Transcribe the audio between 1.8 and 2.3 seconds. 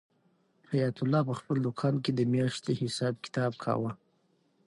کې د